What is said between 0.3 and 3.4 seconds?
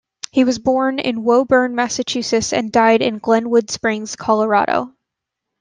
He was born in Woburn, Massachusetts and died in